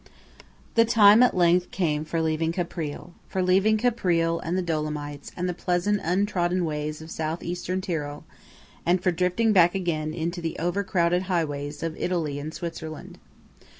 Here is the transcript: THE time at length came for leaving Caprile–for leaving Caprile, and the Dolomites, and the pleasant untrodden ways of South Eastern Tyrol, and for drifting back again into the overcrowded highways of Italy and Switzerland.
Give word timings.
THE 0.73 0.83
time 0.83 1.21
at 1.21 1.37
length 1.37 1.69
came 1.69 2.05
for 2.05 2.23
leaving 2.23 2.51
Caprile–for 2.51 3.43
leaving 3.43 3.77
Caprile, 3.77 4.39
and 4.43 4.57
the 4.57 4.63
Dolomites, 4.63 5.31
and 5.37 5.47
the 5.47 5.53
pleasant 5.53 6.01
untrodden 6.03 6.65
ways 6.65 7.03
of 7.03 7.11
South 7.11 7.43
Eastern 7.43 7.81
Tyrol, 7.81 8.23
and 8.83 9.03
for 9.03 9.11
drifting 9.11 9.53
back 9.53 9.75
again 9.75 10.11
into 10.11 10.41
the 10.41 10.57
overcrowded 10.57 11.21
highways 11.29 11.83
of 11.83 11.95
Italy 11.97 12.39
and 12.39 12.51
Switzerland. 12.51 13.19